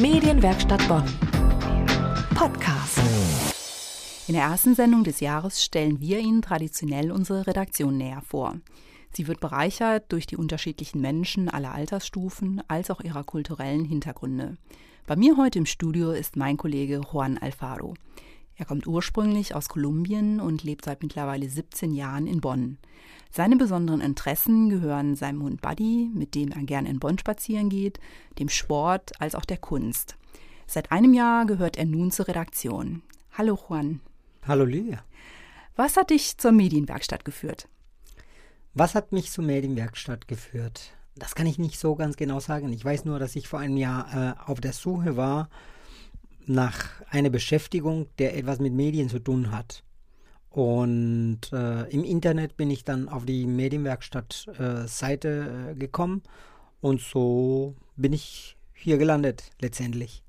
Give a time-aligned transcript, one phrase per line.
[0.00, 1.02] Medienwerkstatt Bonn.
[2.36, 3.00] Podcast.
[4.28, 8.60] In der ersten Sendung des Jahres stellen wir Ihnen traditionell unsere Redaktion näher vor.
[9.10, 14.56] Sie wird bereichert durch die unterschiedlichen Menschen aller Altersstufen als auch ihrer kulturellen Hintergründe.
[15.08, 17.94] Bei mir heute im Studio ist mein Kollege Juan Alfaro.
[18.58, 22.78] Er kommt ursprünglich aus Kolumbien und lebt seit mittlerweile 17 Jahren in Bonn.
[23.30, 28.00] Seine besonderen Interessen gehören seinem Hund Buddy, mit dem er gern in Bonn spazieren geht,
[28.40, 30.16] dem Sport als auch der Kunst.
[30.66, 33.02] Seit einem Jahr gehört er nun zur Redaktion.
[33.30, 34.00] Hallo Juan.
[34.44, 35.04] Hallo Lydia.
[35.76, 37.68] Was hat dich zur Medienwerkstatt geführt?
[38.74, 40.94] Was hat mich zur Medienwerkstatt geführt?
[41.14, 42.72] Das kann ich nicht so ganz genau sagen.
[42.72, 45.48] Ich weiß nur, dass ich vor einem Jahr äh, auf der Suche war
[46.48, 49.82] nach einer Beschäftigung, der etwas mit Medien zu tun hat.
[50.50, 56.22] Und äh, im Internet bin ich dann auf die Medienwerkstatt-Seite äh, äh, gekommen
[56.80, 60.22] und so bin ich hier gelandet letztendlich.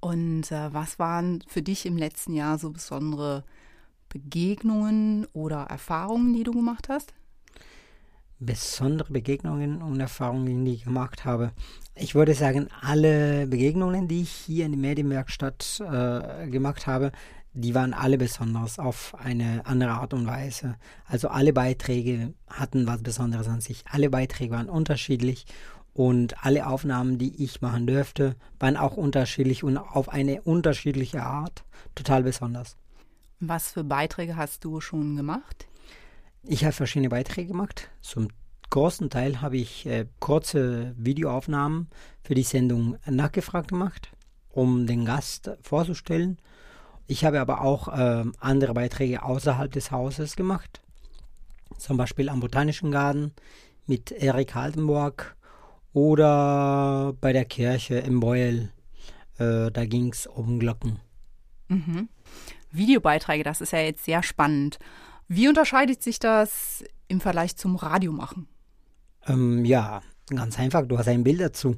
[0.00, 3.44] Und äh, was waren für dich im letzten Jahr so besondere
[4.08, 7.12] Begegnungen oder Erfahrungen, die du gemacht hast?
[8.44, 11.52] Besondere Begegnungen und Erfahrungen, die ich gemacht habe.
[11.94, 17.12] Ich würde sagen, alle Begegnungen, die ich hier in der Medienwerkstatt äh, gemacht habe,
[17.54, 20.76] die waren alle besonders auf eine andere Art und Weise.
[21.06, 23.84] Also alle Beiträge hatten was Besonderes an sich.
[23.90, 25.46] Alle Beiträge waren unterschiedlich
[25.92, 31.64] und alle Aufnahmen, die ich machen dürfte, waren auch unterschiedlich und auf eine unterschiedliche Art
[31.94, 32.76] total besonders.
[33.40, 35.66] Was für Beiträge hast du schon gemacht?
[36.44, 37.90] Ich habe verschiedene Beiträge gemacht.
[38.00, 38.28] Zum
[38.70, 41.88] großen Teil habe ich äh, kurze Videoaufnahmen
[42.22, 44.10] für die Sendung nachgefragt gemacht,
[44.50, 46.38] um den Gast vorzustellen.
[47.06, 50.80] Ich habe aber auch äh, andere Beiträge außerhalb des Hauses gemacht.
[51.78, 53.32] Zum Beispiel am Botanischen Garten
[53.86, 55.36] mit Erik Haldenburg
[55.92, 58.72] oder bei der Kirche im Beuel.
[59.38, 61.00] Äh, da ging es um Glocken.
[61.68, 62.08] Mhm.
[62.70, 64.78] Videobeiträge, das ist ja jetzt sehr spannend.
[65.28, 68.48] Wie unterscheidet sich das im Vergleich zum Radiomachen?
[69.26, 71.76] Ähm, ja, ganz einfach, du hast ein Bild dazu.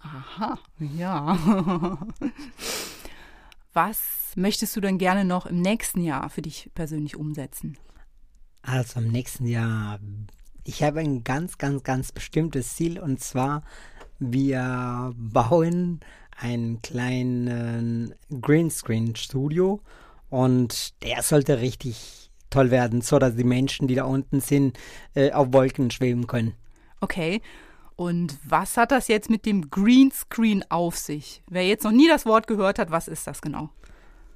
[0.00, 1.98] Aha, ja.
[3.72, 4.00] Was
[4.34, 7.78] möchtest du denn gerne noch im nächsten Jahr für dich persönlich umsetzen?
[8.62, 10.00] Also im nächsten Jahr,
[10.64, 13.62] ich habe ein ganz, ganz, ganz bestimmtes Ziel und zwar,
[14.18, 16.00] wir bauen
[16.36, 19.80] ein kleines Greenscreen-Studio
[20.30, 24.78] und der sollte richtig toll werden, so dass die Menschen, die da unten sind,
[25.14, 26.54] äh, auf Wolken schweben können.
[27.00, 27.40] Okay.
[27.96, 31.42] Und was hat das jetzt mit dem Greenscreen auf sich?
[31.50, 33.68] Wer jetzt noch nie das Wort gehört hat, was ist das genau?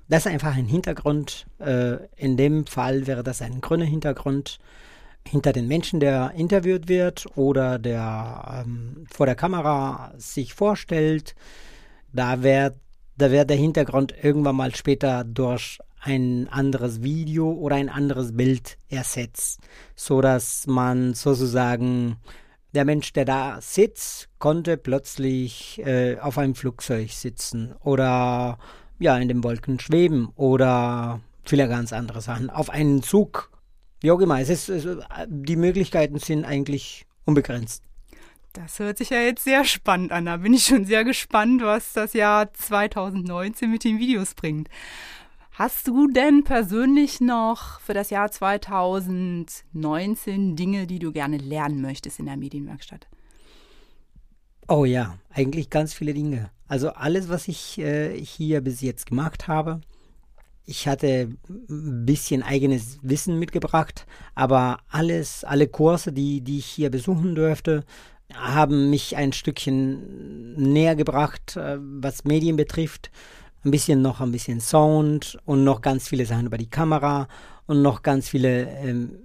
[0.09, 1.47] Das ist einfach ein Hintergrund.
[1.59, 4.59] Äh, in dem Fall wäre das ein grüner Hintergrund
[5.27, 11.35] hinter den Menschen, der interviewt wird oder der ähm, vor der Kamera sich vorstellt.
[12.13, 12.77] Da wird
[13.17, 18.77] da wird der Hintergrund irgendwann mal später durch ein anderes Video oder ein anderes Bild
[18.89, 19.61] ersetzt,
[19.97, 22.17] so dass man sozusagen
[22.75, 28.59] der Mensch, der da sitzt, konnte plötzlich äh, auf einem Flugzeug sitzen oder
[28.99, 32.51] ja in den Wolken schweben oder viele ganz andere Sachen.
[32.51, 33.51] Auf einen Zug,
[34.01, 34.41] wie auch immer.
[34.41, 34.87] Es ist, es,
[35.29, 37.83] die Möglichkeiten sind eigentlich unbegrenzt.
[38.53, 40.27] Das hört sich ja jetzt sehr spannend an.
[40.27, 44.69] Da bin ich schon sehr gespannt, was das Jahr 2019 mit den Videos bringt.
[45.57, 52.19] Hast du denn persönlich noch für das Jahr 2019 Dinge, die du gerne lernen möchtest
[52.19, 53.07] in der Medienwerkstatt?
[54.67, 56.51] Oh ja, eigentlich ganz viele Dinge.
[56.67, 59.81] Also alles, was ich äh, hier bis jetzt gemacht habe,
[60.65, 66.91] ich hatte ein bisschen eigenes Wissen mitgebracht, aber alles, alle Kurse, die, die ich hier
[66.91, 67.85] besuchen durfte,
[68.33, 73.13] haben mich ein Stückchen näher gebracht, äh, was Medien betrifft
[73.65, 77.29] ein bisschen noch ein bisschen Sound und noch ganz viele Sachen über die Kamera
[77.67, 79.17] und noch ganz viele ähm,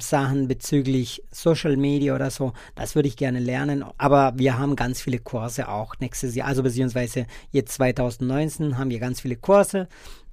[0.00, 2.52] Sachen bezüglich Social Media oder so.
[2.74, 3.84] Das würde ich gerne lernen.
[3.96, 6.48] Aber wir haben ganz viele Kurse auch nächstes Jahr.
[6.48, 9.88] Also beziehungsweise jetzt 2019 haben wir ganz viele Kurse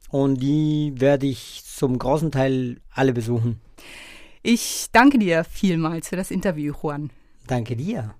[0.09, 3.61] und die werde ich zum großen Teil alle besuchen.
[4.43, 7.09] Ich danke dir vielmals für das Interview, Juan.
[7.47, 8.13] Danke dir.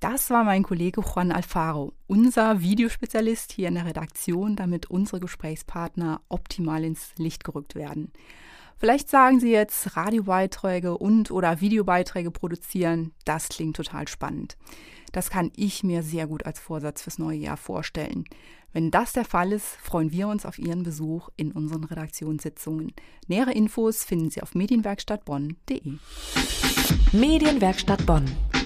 [0.00, 6.20] Das war mein Kollege Juan Alfaro, unser Videospezialist hier in der Redaktion, damit unsere Gesprächspartner
[6.28, 8.12] optimal ins Licht gerückt werden.
[8.76, 13.12] Vielleicht sagen Sie jetzt Radiobeiträge und oder Videobeiträge produzieren.
[13.24, 14.58] Das klingt total spannend.
[15.12, 18.24] Das kann ich mir sehr gut als Vorsatz fürs neue Jahr vorstellen.
[18.74, 22.92] Wenn das der Fall ist, freuen wir uns auf Ihren Besuch in unseren Redaktionssitzungen.
[23.26, 25.94] Nähere Infos finden Sie auf medienwerkstattbonn.de.
[27.12, 28.26] Medienwerkstatt Bonn.